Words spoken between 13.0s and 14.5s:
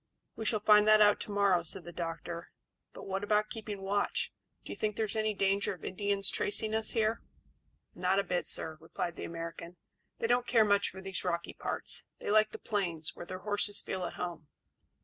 where their horses feel at home."